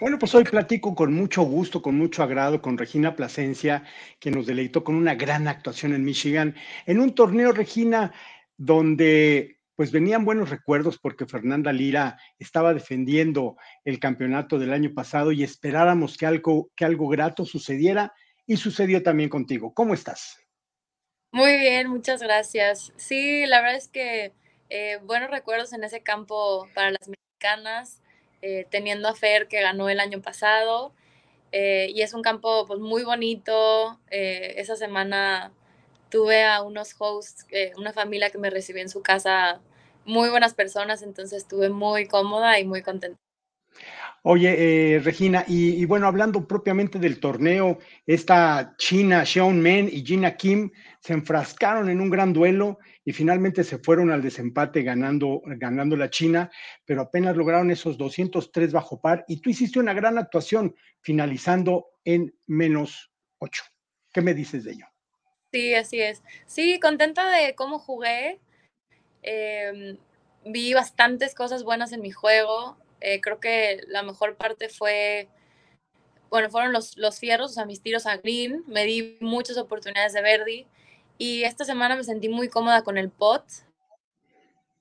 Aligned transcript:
Bueno, 0.00 0.18
pues 0.18 0.34
hoy 0.34 0.44
platico 0.44 0.94
con 0.94 1.12
mucho 1.12 1.42
gusto, 1.42 1.82
con 1.82 1.98
mucho 1.98 2.22
agrado 2.22 2.62
con 2.62 2.78
Regina 2.78 3.14
Plasencia, 3.14 3.84
que 4.18 4.30
nos 4.30 4.46
deleitó 4.46 4.82
con 4.82 4.94
una 4.94 5.14
gran 5.14 5.46
actuación 5.46 5.92
en 5.92 6.04
Michigan, 6.04 6.56
en 6.86 7.00
un 7.00 7.14
torneo, 7.14 7.52
Regina, 7.52 8.10
donde 8.56 9.58
pues 9.76 9.92
venían 9.92 10.24
buenos 10.24 10.48
recuerdos 10.48 10.98
porque 10.98 11.26
Fernanda 11.26 11.70
Lira 11.70 12.18
estaba 12.38 12.72
defendiendo 12.72 13.58
el 13.84 13.98
campeonato 13.98 14.58
del 14.58 14.72
año 14.72 14.94
pasado 14.94 15.32
y 15.32 15.42
esperáramos 15.44 16.16
que 16.16 16.24
algo, 16.24 16.70
que 16.74 16.86
algo 16.86 17.06
grato 17.08 17.44
sucediera 17.44 18.14
y 18.46 18.56
sucedió 18.56 19.02
también 19.02 19.28
contigo. 19.28 19.74
¿Cómo 19.74 19.92
estás? 19.92 20.38
Muy 21.30 21.58
bien, 21.58 21.88
muchas 21.88 22.22
gracias. 22.22 22.90
Sí, 22.96 23.44
la 23.44 23.60
verdad 23.60 23.76
es 23.76 23.88
que 23.88 24.32
eh, 24.70 24.98
buenos 25.04 25.30
recuerdos 25.30 25.74
en 25.74 25.84
ese 25.84 26.02
campo 26.02 26.66
para 26.74 26.92
las 26.92 27.06
mexicanas, 27.06 28.00
eh, 28.42 28.66
teniendo 28.70 29.08
a 29.08 29.14
Fer 29.14 29.48
que 29.48 29.60
ganó 29.60 29.88
el 29.88 30.00
año 30.00 30.20
pasado. 30.20 30.92
Eh, 31.52 31.90
y 31.94 32.02
es 32.02 32.14
un 32.14 32.22
campo 32.22 32.66
pues, 32.66 32.80
muy 32.80 33.04
bonito. 33.04 33.98
esa 34.10 34.76
semana 34.76 35.52
tuve 36.10 36.44
a 36.44 36.62
unos 36.62 36.94
hosts, 36.98 37.46
una 37.76 37.92
familia 37.92 38.30
que 38.30 38.38
me 38.38 38.50
recibió 38.50 38.82
en 38.82 38.88
su 38.88 39.02
casa, 39.02 39.60
muy 40.04 40.28
buenas 40.30 40.54
personas, 40.54 41.02
entonces 41.02 41.42
estuve 41.42 41.70
muy 41.70 42.06
cómoda 42.06 42.58
y 42.58 42.64
muy 42.64 42.82
contenta. 42.82 43.18
Oye, 44.22 44.96
eh, 44.96 44.98
Regina, 44.98 45.44
y, 45.48 45.82
bueno, 45.86 46.06
hablando 46.06 46.46
propiamente 46.46 46.98
del 46.98 47.20
torneo, 47.20 47.78
esta 48.06 48.74
China, 48.76 49.24
Xiaon 49.24 49.58
Men 49.58 49.88
y 49.90 50.04
Gina 50.04 50.36
Kim 50.36 50.70
se 51.00 51.14
enfrascaron 51.14 51.88
en 51.88 52.02
un 52.02 52.10
gran 52.10 52.34
duelo 52.34 52.78
y 53.10 53.12
finalmente 53.12 53.64
se 53.64 53.78
fueron 53.78 54.12
al 54.12 54.22
desempate 54.22 54.84
ganando, 54.84 55.42
ganando 55.44 55.96
la 55.96 56.10
China, 56.10 56.48
pero 56.84 57.00
apenas 57.00 57.36
lograron 57.36 57.72
esos 57.72 57.98
203 57.98 58.70
bajo 58.70 59.00
par 59.00 59.24
y 59.26 59.40
tú 59.40 59.50
hiciste 59.50 59.80
una 59.80 59.94
gran 59.94 60.16
actuación 60.16 60.76
finalizando 61.00 61.88
en 62.04 62.32
menos 62.46 63.10
8. 63.40 63.64
¿Qué 64.12 64.20
me 64.20 64.32
dices 64.32 64.62
de 64.62 64.74
ello? 64.74 64.86
Sí, 65.52 65.74
así 65.74 66.00
es. 66.00 66.22
Sí, 66.46 66.78
contenta 66.78 67.28
de 67.28 67.56
cómo 67.56 67.80
jugué. 67.80 68.38
Em, 69.22 69.98
vi 70.44 70.72
bastantes 70.72 71.34
cosas 71.34 71.64
buenas 71.64 71.90
en 71.90 72.02
mi 72.02 72.12
juego. 72.12 72.78
Eh, 73.00 73.20
creo 73.20 73.40
que 73.40 73.80
la 73.88 74.04
mejor 74.04 74.36
parte 74.36 74.68
fue, 74.68 75.26
bueno, 76.28 76.48
fueron 76.48 76.72
los, 76.72 76.96
los 76.96 77.18
fierros, 77.18 77.50
o 77.50 77.54
sea, 77.54 77.66
mis 77.66 77.82
tiros 77.82 78.06
a 78.06 78.18
green. 78.18 78.62
Me 78.68 78.84
di 78.84 79.18
muchas 79.20 79.56
oportunidades 79.56 80.12
de 80.12 80.22
Verdi. 80.22 80.68
Y 81.20 81.44
esta 81.44 81.66
semana 81.66 81.96
me 81.96 82.02
sentí 82.02 82.30
muy 82.30 82.48
cómoda 82.48 82.82
con 82.82 82.96
el 82.96 83.10
pot. 83.10 83.44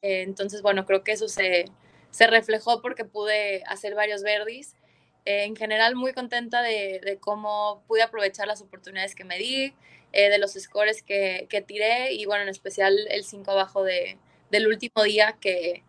Eh, 0.01 0.21
entonces, 0.21 0.61
bueno, 0.61 0.85
creo 0.85 1.03
que 1.03 1.11
eso 1.11 1.27
se, 1.27 1.65
se, 2.11 2.27
reflejó 2.27 2.81
porque 2.81 3.03
pude 3.03 3.61
hacer 3.65 3.93
varios 3.93 4.23
verdis. 4.23 4.77
Eh, 5.25 5.43
en 5.43 5.57
general, 5.57 5.97
muy 5.97 6.13
contenta 6.13 6.61
de, 6.61 7.01
de, 7.03 7.17
cómo 7.17 7.83
pude 7.89 8.03
aprovechar 8.03 8.47
las 8.47 8.61
oportunidades 8.61 9.15
que 9.15 9.25
me 9.25 9.37
di, 9.37 9.73
de 10.13 10.37
los 10.39 10.53
scores 10.53 11.03
que, 11.03 11.45
que, 11.49 11.61
tiré 11.61 12.13
y, 12.13 12.25
bueno, 12.25 12.43
en 12.43 12.49
especial 12.49 12.97
el 13.09 13.25
5 13.25 13.51
abajo 13.51 13.83
de, 13.83 14.17
del 14.49 14.67
último 14.67 15.03
día 15.03 15.35
que, 15.41 15.83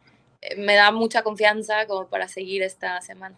me 0.57 0.75
da 0.75 0.91
mucha 0.91 1.23
confianza 1.23 1.87
como 1.87 2.09
para 2.09 2.27
seguir 2.27 2.65
esta 2.65 3.01
semana. 3.03 3.37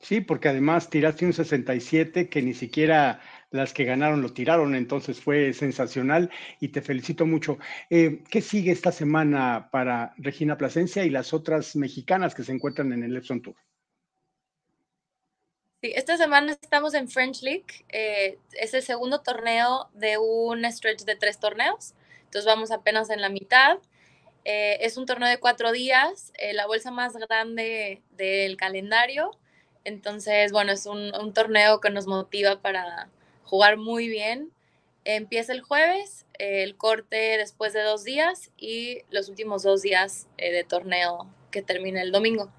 Sí, 0.00 0.20
porque 0.20 0.48
además 0.48 0.90
tiraste 0.90 1.24
un 1.24 1.32
67 1.32 2.28
que 2.28 2.42
ni 2.42 2.52
siquiera 2.52 3.20
las 3.56 3.72
que 3.72 3.84
ganaron 3.84 4.22
lo 4.22 4.32
tiraron, 4.32 4.74
entonces 4.74 5.20
fue 5.20 5.52
sensacional 5.52 6.30
y 6.60 6.68
te 6.68 6.82
felicito 6.82 7.26
mucho. 7.26 7.58
Eh, 7.90 8.22
¿Qué 8.30 8.40
sigue 8.40 8.72
esta 8.72 8.92
semana 8.92 9.68
para 9.72 10.14
Regina 10.18 10.56
Plasencia 10.56 11.04
y 11.04 11.10
las 11.10 11.32
otras 11.34 11.74
mexicanas 11.76 12.34
que 12.34 12.44
se 12.44 12.52
encuentran 12.52 12.92
en 12.92 13.02
el 13.02 13.16
Epson 13.16 13.42
Tour? 13.42 13.56
Sí, 15.82 15.92
esta 15.94 16.16
semana 16.16 16.52
estamos 16.52 16.94
en 16.94 17.08
French 17.08 17.42
League. 17.42 17.84
Eh, 17.90 18.38
es 18.52 18.72
el 18.74 18.82
segundo 18.82 19.20
torneo 19.20 19.90
de 19.92 20.18
un 20.18 20.64
stretch 20.64 21.04
de 21.04 21.16
tres 21.16 21.38
torneos. 21.38 21.94
Entonces 22.24 22.46
vamos 22.46 22.70
apenas 22.70 23.10
en 23.10 23.20
la 23.20 23.28
mitad. 23.28 23.78
Eh, 24.44 24.78
es 24.86 24.96
un 24.96 25.06
torneo 25.06 25.28
de 25.28 25.40
cuatro 25.40 25.72
días, 25.72 26.32
eh, 26.38 26.54
la 26.54 26.66
bolsa 26.66 26.92
más 26.92 27.16
grande 27.16 28.02
del 28.12 28.56
calendario. 28.56 29.32
Entonces, 29.84 30.52
bueno, 30.52 30.72
es 30.72 30.86
un, 30.86 31.32
torneo 31.34 31.80
que 31.80 31.90
nos 31.90 32.06
motiva 32.06 32.62
para 32.62 33.10
jugar 33.46 33.78
muy 33.78 34.08
bien. 34.08 34.50
Empieza 35.04 35.52
el 35.52 35.62
jueves, 35.62 36.26
el 36.38 36.76
corte 36.76 37.38
después 37.38 37.72
de 37.72 37.82
dos 37.82 38.04
días 38.04 38.50
y 38.58 38.98
los 39.10 39.28
últimos 39.28 39.62
dos 39.62 39.82
días 39.82 40.26
eh, 40.36 40.52
de 40.52 40.64
torneo 40.64 41.28
que 41.50 41.62
termina 41.62 42.02
el 42.02 42.12
domingo. 42.12 42.50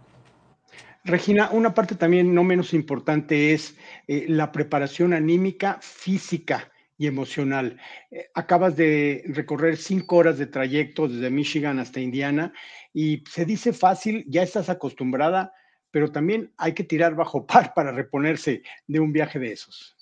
Regina, 1.03 1.49
una 1.51 1.73
parte 1.73 1.95
también 1.95 2.33
no 2.33 2.43
menos 2.43 2.73
importante 2.73 3.53
es 3.53 3.75
la 4.07 4.51
preparación 4.51 5.13
anímica 5.13 5.79
física 5.81 6.69
y 6.97 7.07
emocional. 7.07 7.79
Eh, 8.11 8.29
acabas 8.33 8.75
de 8.75 9.23
recorrer 9.27 9.77
cinco 9.77 10.17
horas 10.17 10.37
de 10.37 10.47
trayecto 10.47 11.07
desde 11.07 11.29
Michigan 11.29 11.79
hasta 11.79 11.99
Indiana 11.99 12.53
y 12.93 13.23
se 13.29 13.45
dice 13.45 13.71
fácil, 13.71 14.25
ya 14.27 14.43
estás 14.43 14.69
acostumbrada, 14.69 15.53
pero 15.91 16.11
también 16.11 16.51
hay 16.57 16.73
que 16.73 16.83
tirar 16.83 17.15
bajo 17.15 17.45
par 17.47 17.73
para 17.73 17.91
reponerse 17.91 18.63
de 18.87 18.99
un 18.99 19.13
viaje 19.13 19.39
de 19.39 19.51
esos. 19.51 19.96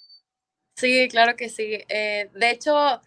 Sí, 0.76 1.08
claro 1.10 1.36
que 1.38 1.50
sí. 1.50 1.80
Eh, 1.90 2.30
de 2.34 2.50
hecho, 2.52 3.02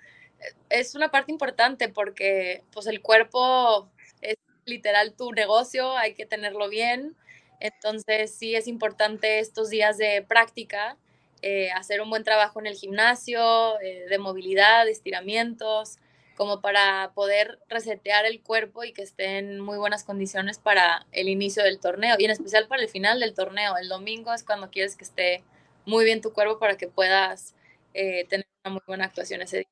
es 0.70 0.94
una 0.94 1.10
parte 1.10 1.32
importante 1.32 1.88
porque 1.88 2.64
pues 2.72 2.86
el 2.86 3.02
cuerpo 3.02 3.90
es 4.22 4.36
literal 4.66 5.14
tu 5.16 5.32
negocio, 5.32 5.96
hay 5.96 6.14
que 6.14 6.26
tenerlo 6.26 6.68
bien. 6.70 7.16
Entonces 7.60 8.34
sí 8.34 8.54
es 8.54 8.68
importante 8.68 9.38
estos 9.40 9.70
días 9.70 9.98
de 9.98 10.22
práctica 10.26 10.96
eh, 11.42 11.70
hacer 11.72 12.00
un 12.00 12.10
buen 12.10 12.24
trabajo 12.24 12.60
en 12.60 12.66
el 12.66 12.74
gimnasio, 12.76 13.80
eh, 13.80 14.06
de 14.08 14.18
movilidad, 14.18 14.84
de 14.86 14.92
estiramientos, 14.92 15.98
como 16.36 16.60
para 16.62 17.12
poder 17.14 17.58
resetear 17.68 18.26
el 18.26 18.42
cuerpo 18.42 18.84
y 18.84 18.92
que 18.92 19.02
esté 19.02 19.38
en 19.38 19.60
muy 19.60 19.78
buenas 19.78 20.04
condiciones 20.04 20.58
para 20.58 21.06
el 21.12 21.28
inicio 21.28 21.64
del 21.64 21.80
torneo 21.80 22.16
y 22.18 22.24
en 22.24 22.30
especial 22.32 22.66
para 22.68 22.82
el 22.82 22.88
final 22.88 23.20
del 23.20 23.34
torneo. 23.34 23.76
El 23.76 23.88
domingo 23.88 24.32
es 24.34 24.44
cuando 24.44 24.70
quieres 24.70 24.96
que 24.96 25.04
esté 25.04 25.44
muy 25.86 26.04
bien 26.04 26.20
tu 26.22 26.32
cuerpo 26.32 26.58
para 26.58 26.76
que 26.76 26.88
puedas 26.88 27.54
eh, 27.94 28.26
tener 28.28 28.46
una 28.64 28.74
muy 28.74 28.82
buena 28.86 29.04
actuación 29.06 29.42
ese 29.42 29.58
día. 29.58 29.68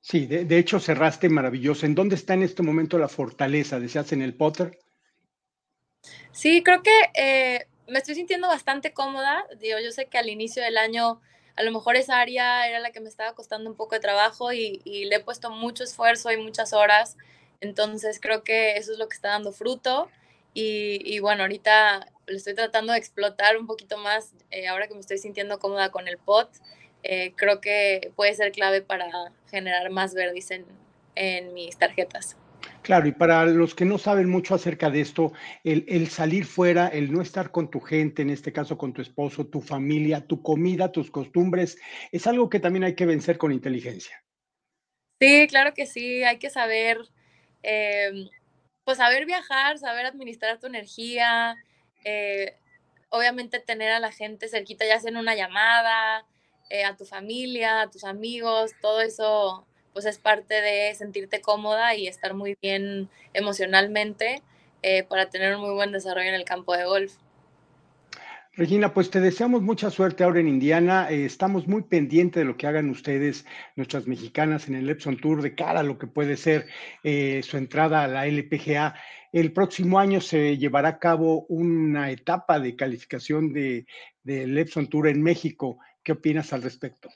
Sí, 0.00 0.26
de, 0.26 0.44
de, 0.44 0.58
hecho 0.58 0.80
cerraste 0.80 1.28
maravilloso. 1.28 1.84
¿En 1.84 1.94
dónde 1.94 2.14
está 2.14 2.34
en 2.34 2.42
este 2.42 2.62
momento 2.62 2.98
la 2.98 3.08
fortaleza? 3.08 3.78
¿Deseas 3.78 4.12
en 4.12 4.22
el 4.22 4.34
Potter? 4.34 4.78
Sí, 6.32 6.62
creo 6.62 6.82
que 6.82 7.66
me 7.86 7.98
estoy 7.98 8.14
sintiendo 8.14 8.48
bastante 8.48 8.92
cómoda. 8.92 9.44
Digo, 9.58 9.78
yo 9.78 9.90
sé 9.90 10.06
que 10.06 10.16
al 10.16 10.28
inicio 10.28 10.62
del 10.62 10.78
año 10.78 11.20
a 11.56 11.62
lo 11.62 11.72
mejor 11.72 11.96
esa 11.96 12.18
área 12.18 12.66
era 12.68 12.78
la 12.78 12.90
que 12.90 13.00
me 13.00 13.08
estaba 13.08 13.34
costando 13.34 13.68
un 13.68 13.76
poco 13.76 13.94
de 13.94 14.00
trabajo 14.00 14.52
y, 14.52 14.80
le 14.84 15.16
he 15.16 15.20
puesto 15.20 15.50
mucho 15.50 15.84
esfuerzo 15.84 16.32
y 16.32 16.36
muchas 16.36 16.72
horas. 16.72 17.16
Entonces 17.60 18.18
creo 18.20 18.44
que 18.44 18.76
eso 18.76 18.92
es 18.92 18.98
lo 18.98 19.08
que 19.08 19.16
está 19.16 19.28
dando 19.30 19.52
fruto. 19.52 20.08
Y, 20.54 21.18
bueno, 21.20 21.42
ahorita 21.42 22.06
lo 22.26 22.36
estoy 22.36 22.54
tratando 22.54 22.92
de 22.92 22.98
explotar 22.98 23.56
un 23.56 23.66
poquito 23.66 23.98
más 23.98 24.34
eh, 24.50 24.68
ahora 24.68 24.88
que 24.88 24.94
me 24.94 25.00
estoy 25.00 25.18
sintiendo 25.18 25.58
cómoda 25.58 25.90
con 25.90 26.08
el 26.08 26.18
pot. 26.18 26.48
Eh, 27.02 27.32
creo 27.36 27.60
que 27.60 28.12
puede 28.16 28.34
ser 28.34 28.52
clave 28.52 28.82
para 28.82 29.08
generar 29.50 29.90
más 29.90 30.14
verdis 30.14 30.50
en, 30.50 30.66
en 31.14 31.54
mis 31.54 31.76
tarjetas. 31.76 32.36
Claro, 32.82 33.06
y 33.06 33.12
para 33.12 33.44
los 33.46 33.74
que 33.74 33.84
no 33.84 33.98
saben 33.98 34.28
mucho 34.28 34.54
acerca 34.54 34.90
de 34.90 35.00
esto, 35.00 35.32
el, 35.64 36.08
salir 36.08 36.46
fuera, 36.46 36.88
el 36.88 37.12
no 37.12 37.20
estar 37.20 37.50
con 37.50 37.70
tu 37.70 37.80
gente, 37.80 38.22
en 38.22 38.30
este 38.30 38.52
caso 38.52 38.78
con 38.78 38.92
tu 38.92 39.02
esposo, 39.02 39.46
tu 39.46 39.60
familia, 39.60 40.26
tu 40.26 40.42
comida, 40.42 40.90
tus 40.90 41.10
costumbres, 41.10 41.78
es 42.10 42.26
algo 42.26 42.48
que 42.48 42.60
también 42.60 42.84
hay 42.84 42.94
que 42.94 43.06
vencer 43.06 43.36
con 43.36 43.52
inteligencia. 43.52 44.22
Sí, 45.20 45.46
claro 45.48 45.74
que 45.74 45.86
sí, 45.86 46.24
hay 46.24 46.38
que 46.38 46.48
saber, 46.48 46.98
em, 47.62 48.28
pues 48.84 48.96
saber 48.96 49.26
viajar, 49.26 49.78
saber 49.78 50.06
administrar 50.06 50.58
tu 50.58 50.66
energía, 50.66 51.56
eh, 52.04 52.56
obviamente 53.10 53.60
tener 53.60 53.92
a 53.92 54.00
la 54.00 54.10
gente 54.10 54.48
cerquita, 54.48 54.86
ya 54.86 54.98
sea 54.98 55.10
en 55.10 55.18
una 55.18 55.34
llamada, 55.34 56.24
eh, 56.70 56.84
a 56.84 56.96
tu 56.96 57.04
familia, 57.04 57.82
a 57.82 57.90
tus 57.90 58.04
amigos, 58.04 58.70
todo 58.80 59.00
eso 59.00 59.66
pues 59.92 60.06
es 60.06 60.18
parte 60.18 60.54
de 60.54 60.94
sentirte 60.94 61.40
cómoda 61.40 61.96
y 61.96 62.06
estar 62.06 62.32
muy 62.32 62.56
bien 62.62 63.08
emocionalmente 63.34 64.40
eh, 64.82 65.02
para 65.02 65.28
tener 65.28 65.56
un 65.56 65.62
muy 65.62 65.74
buen 65.74 65.90
desarrollo 65.90 66.28
en 66.28 66.36
el 66.36 66.44
campo 66.44 66.76
de 66.76 66.84
golf. 66.84 67.14
Regina, 68.52 68.94
pues 68.94 69.10
te 69.10 69.20
deseamos 69.20 69.62
mucha 69.62 69.90
suerte 69.90 70.22
ahora 70.22 70.38
en 70.38 70.46
Indiana. 70.46 71.10
Eh, 71.10 71.24
estamos 71.24 71.66
muy 71.66 71.82
pendientes 71.82 72.40
de 72.40 72.44
lo 72.44 72.56
que 72.56 72.68
hagan 72.68 72.88
ustedes, 72.88 73.44
nuestras 73.74 74.06
mexicanas, 74.06 74.68
en 74.68 74.76
el 74.76 74.88
Epson 74.88 75.16
Tour, 75.16 75.42
de 75.42 75.56
cara 75.56 75.80
a 75.80 75.84
lo 75.84 75.98
que 75.98 76.06
puede 76.06 76.36
ser 76.36 76.66
su 77.02 77.56
entrada 77.56 78.04
a 78.04 78.08
la 78.08 78.26
LPGA. 78.26 78.94
El 79.32 79.52
próximo 79.52 79.98
año 79.98 80.20
se 80.20 80.56
llevará 80.56 80.88
a 80.88 80.98
cabo 81.00 81.46
una 81.48 82.10
etapa 82.10 82.60
de 82.60 82.76
calificación 82.76 83.52
de, 83.52 83.86
del 84.22 84.56
Epson 84.56 84.88
Tour 84.88 85.08
en 85.08 85.22
México. 85.22 85.78
¿Qué 86.04 86.12
opinas 86.12 86.52
al 86.52 86.62
respecto? 86.62 87.10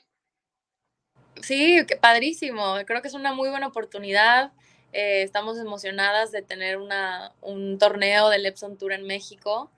Sí, 1.41 1.85
qué 1.87 1.97
padrísimo. 1.97 2.75
Creo 2.85 3.01
que 3.01 3.07
es 3.09 3.13
una 3.13 3.33
muy 3.33 3.49
buena 3.49 3.67
oportunidad. 3.67 4.53
Eh, 4.93 5.21
estamos 5.23 5.57
emocionadas 5.59 6.31
de 6.31 6.41
tener 6.41 6.77
una, 6.77 7.33
un 7.41 7.77
torneo 7.77 8.29
del 8.29 8.45
Epson 8.45 8.77
Tour 8.77 8.93
en 8.93 9.05
México. 9.05 9.71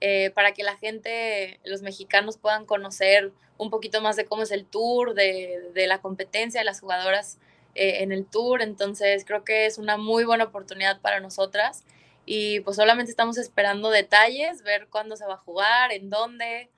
eh, 0.00 0.30
para 0.30 0.52
que 0.52 0.62
la 0.62 0.76
gente, 0.76 1.60
los 1.64 1.82
mexicanos 1.82 2.38
puedan 2.38 2.64
conocer 2.66 3.32
un 3.58 3.70
poquito 3.70 4.00
más 4.00 4.16
de 4.16 4.24
cómo 4.26 4.42
es 4.42 4.50
el 4.50 4.64
tour, 4.66 5.14
de, 5.14 5.60
de 5.74 5.86
la 5.86 6.00
competencia 6.00 6.60
de 6.60 6.64
las 6.64 6.80
jugadoras 6.80 7.38
eh, 7.74 8.02
en 8.02 8.12
el 8.12 8.26
tour. 8.26 8.62
Entonces 8.62 9.24
creo 9.26 9.44
que 9.44 9.66
es 9.66 9.78
una 9.78 9.96
muy 9.98 10.24
buena 10.24 10.44
oportunidad 10.44 11.00
para 11.00 11.20
nosotras 11.20 11.84
y 12.26 12.60
pues 12.60 12.76
solamente 12.76 13.10
estamos 13.10 13.38
esperando 13.38 13.90
detalles, 13.90 14.62
ver 14.62 14.88
cuándo 14.88 15.16
se 15.16 15.26
va 15.26 15.34
a 15.34 15.38
jugar, 15.38 15.92
en 15.92 16.10
dónde. 16.10 16.70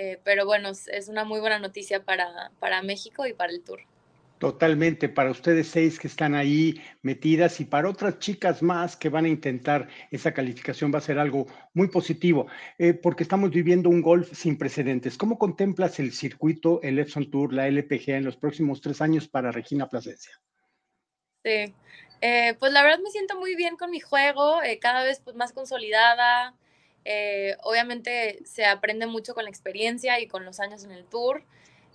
Eh, 0.00 0.20
pero 0.22 0.46
bueno, 0.46 0.68
es 0.70 1.08
una 1.08 1.24
muy 1.24 1.40
buena 1.40 1.58
noticia 1.58 2.04
para, 2.04 2.52
para 2.60 2.82
México 2.82 3.26
y 3.26 3.32
para 3.32 3.52
el 3.52 3.64
tour. 3.64 3.80
Totalmente, 4.38 5.08
para 5.08 5.32
ustedes 5.32 5.66
seis 5.66 5.98
que 5.98 6.06
están 6.06 6.36
ahí 6.36 6.80
metidas 7.02 7.58
y 7.58 7.64
para 7.64 7.88
otras 7.88 8.20
chicas 8.20 8.62
más 8.62 8.96
que 8.96 9.08
van 9.08 9.24
a 9.24 9.28
intentar 9.28 9.88
esa 10.12 10.32
calificación 10.32 10.94
va 10.94 10.98
a 10.98 11.00
ser 11.00 11.18
algo 11.18 11.48
muy 11.74 11.88
positivo, 11.88 12.46
eh, 12.78 12.94
porque 12.94 13.24
estamos 13.24 13.50
viviendo 13.50 13.88
un 13.88 14.00
golf 14.00 14.32
sin 14.32 14.56
precedentes. 14.56 15.18
¿Cómo 15.18 15.36
contemplas 15.36 15.98
el 15.98 16.12
circuito, 16.12 16.80
el 16.82 17.00
Epson 17.00 17.28
Tour, 17.28 17.52
la 17.52 17.66
LPG 17.66 18.10
en 18.10 18.24
los 18.24 18.36
próximos 18.36 18.80
tres 18.80 19.00
años 19.00 19.26
para 19.26 19.50
Regina 19.50 19.88
Plasencia? 19.88 20.32
Sí, 21.42 21.74
eh, 22.20 22.54
pues 22.60 22.72
la 22.72 22.84
verdad 22.84 23.00
me 23.02 23.10
siento 23.10 23.36
muy 23.36 23.56
bien 23.56 23.76
con 23.76 23.90
mi 23.90 23.98
juego, 23.98 24.62
eh, 24.62 24.78
cada 24.78 25.02
vez 25.02 25.18
pues, 25.18 25.34
más 25.34 25.52
consolidada. 25.52 26.54
Obviamente 27.62 28.40
se 28.44 28.64
aprende 28.64 29.06
mucho 29.06 29.34
con 29.34 29.44
la 29.44 29.50
experiencia 29.50 30.20
y 30.20 30.28
con 30.28 30.44
los 30.44 30.60
años 30.60 30.84
en 30.84 30.92
el 30.92 31.04
tour. 31.04 31.42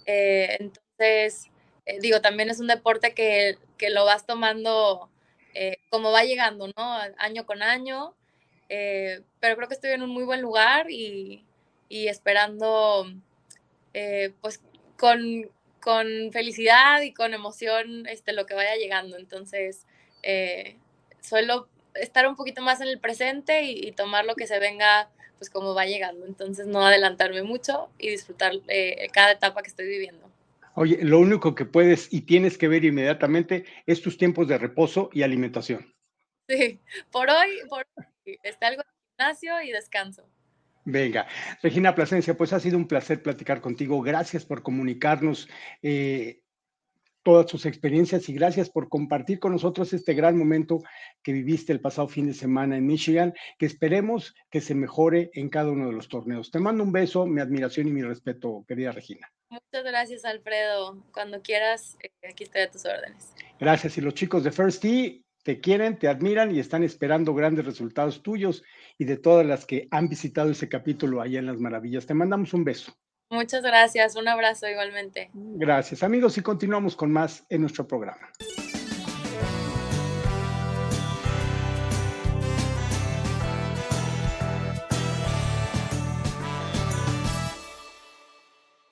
entonces 0.06 1.50
eh, 1.86 2.00
digo, 2.00 2.21
también 2.21 2.50
es 2.50 2.60
un 2.60 2.68
deporte 2.68 3.13
que, 3.13 3.57
lo 3.89 4.06
vas 4.06 4.25
tomando 4.25 5.10
eh, 5.54 5.77
como 5.89 6.12
va 6.12 6.24
llegando, 6.24 6.68
¿no? 6.68 6.98
Año 7.18 7.45
con 7.45 7.62
año. 7.62 8.15
Eh, 8.69 9.21
pero 9.39 9.56
creo 9.57 9.68
que 9.68 9.74
estoy 9.75 9.92
en 9.92 10.04
un 10.04 10.10
muy 10.10 10.24
buen 10.24 10.42
lugar 10.42 10.89
y, 10.89 11.45
esperando, 11.89 13.06
pues, 14.42 14.62
con, 14.98 15.51
felicidad 16.31 17.01
y 17.01 17.13
con 17.13 17.33
emoción 17.33 18.07
este, 18.07 18.31
lo 18.31 18.45
que 18.45 18.54
vaya 18.54 18.75
llegando. 18.77 19.18
Entonces, 19.18 19.86
suelo 21.21 21.68
estar 21.95 22.28
un 22.28 22.36
poquito 22.36 22.62
más 22.62 22.81
en 22.81 22.88
el 22.88 23.00
presente 23.00 23.63
y, 23.63 23.92
tomar 23.92 24.25
lo 24.25 24.36
que 24.36 24.48
se 24.48 24.60
venga, 24.60 25.10
pues, 25.38 25.50
como 25.50 25.74
va 25.74 25.86
llegando. 25.86 26.25
Entonces, 26.25 26.68
no 26.68 26.86
adelantarme 26.86 27.44
mucho 27.44 27.90
y 27.98 28.10
disfrutar 28.10 28.54
cada 29.12 29.31
etapa 29.31 29.62
que 29.62 29.69
estoy 29.69 29.88
viviendo. 29.88 30.30
Oye, 30.75 31.00
lo 31.04 31.19
único 31.19 31.54
que 31.54 31.66
puedes 31.66 32.12
y 32.12 32.22
tienes 32.22 32.57
que 32.57 32.68
ver 32.68 32.84
inmediatamente 32.84 33.66
es 33.86 34.01
tus 34.01 34.18
tiempos 34.18 34.48
de 34.48 34.57
reposo 34.57 35.10
y 35.13 35.22
alimentación. 35.22 35.94
Sí, 36.50 36.80
por 37.12 37.30
hoy, 37.30 37.60
por 37.69 37.86
hoy 37.96 38.39
está 38.44 38.68
algo 38.68 38.81
de 38.81 38.89
gimnasio 39.12 39.62
y 39.62 39.72
descanso. 39.72 40.28
Venga, 40.86 41.28
Regina 41.62 41.96
Plasencia, 41.96 42.36
pues 42.36 42.51
ha 42.51 42.60
sido 42.60 42.78
un 42.78 42.88
placer 42.88 43.22
platicar 43.22 43.62
contigo. 43.62 44.01
Gracias 44.01 44.46
por 44.46 44.63
comunicarnos 44.63 45.48
eh, 45.81 46.43
todas 47.24 47.50
sus 47.50 47.66
experiencias 47.66 48.28
y 48.30 48.34
gracias 48.34 48.70
por 48.70 48.90
compartir 48.90 49.40
con 49.40 49.54
nosotros 49.54 49.94
este 49.94 50.14
gran 50.14 50.38
momento 50.38 50.84
que 51.24 51.34
viviste 51.34 51.72
el 51.74 51.81
pasado 51.81 52.08
fin 52.08 52.28
de 52.28 52.34
semana 52.34 52.78
en 52.78 52.86
Michigan, 52.86 53.34
que 53.58 53.66
esperemos 53.66 54.36
que 54.52 54.62
se 54.62 54.75
mejore 54.75 55.31
en 55.34 55.50
cada 55.50 55.72
uno 55.72 55.88
de 55.88 55.94
los 55.94 56.10
torneos. 56.10 56.52
Te 56.52 56.60
mando 56.60 56.84
un 56.84 56.92
beso, 56.92 57.25
mi 57.25 57.42
admiración 57.42 57.88
y 57.88 57.92
mi 57.92 58.04
respeto, 58.04 58.64
querida 58.68 58.92
Regina. 58.92 59.31
Muchas 59.50 59.84
gracias, 59.84 60.25
Alfredo. 60.25 61.04
Cuando 61.14 61.42
quieras, 61.42 61.98
eh, 62.02 62.12
aquí 62.30 62.44
estoy 62.44 62.62
a 62.62 62.72
tus 62.72 62.86
órdenes. 62.86 63.34
Gracias. 63.60 63.98
Y 63.98 64.02
los 64.02 64.14
chicos 64.14 64.44
de 64.44 64.52
First 64.52 64.81
Tee 64.81 65.24
te 65.44 65.60
quieren, 65.60 66.00
te 66.00 66.08
admiran 66.08 66.56
y 66.56 66.60
están 66.60 66.84
esperando 66.84 67.34
grandes 67.34 67.66
resultados 67.66 68.24
tuyos 68.24 68.64
y 68.98 69.06
de 69.06 69.18
todas 69.18 69.46
las 69.46 69.66
que 69.66 69.88
han 69.92 70.08
visitado 70.08 70.50
ese 70.50 70.70
capítulo 70.70 71.22
allá 71.22 71.40
en 71.40 71.46
Las 71.46 71.60
Maravillas. 71.60 72.06
Te 72.06 72.14
mandamos 72.14 72.54
un 72.54 72.64
beso. 72.64 72.94
Muchas 73.34 73.64
gracias, 73.64 74.16
un 74.16 74.28
abrazo 74.28 74.68
igualmente. 74.68 75.32
Gracias 75.34 76.04
amigos 76.04 76.38
y 76.38 76.42
continuamos 76.42 76.96
con 76.96 77.12
más 77.12 77.44
en 77.50 77.62
nuestro 77.62 77.88
programa. 77.88 78.30